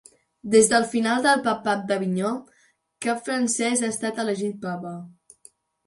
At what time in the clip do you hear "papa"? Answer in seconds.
4.69-5.01